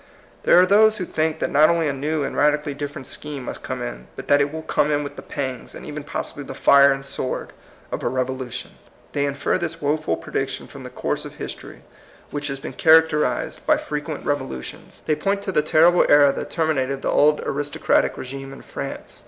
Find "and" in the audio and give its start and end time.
2.23-2.35, 5.75-5.85, 6.91-7.05